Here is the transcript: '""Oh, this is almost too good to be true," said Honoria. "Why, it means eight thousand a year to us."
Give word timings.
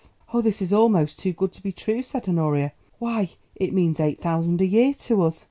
'""Oh, 0.33 0.41
this 0.41 0.63
is 0.63 0.73
almost 0.73 1.19
too 1.19 1.31
good 1.31 1.51
to 1.51 1.61
be 1.61 1.71
true," 1.71 2.01
said 2.01 2.27
Honoria. 2.27 2.73
"Why, 2.97 3.33
it 3.53 3.71
means 3.71 3.99
eight 3.99 4.19
thousand 4.19 4.59
a 4.59 4.65
year 4.65 4.95
to 4.95 5.21
us." 5.21 5.39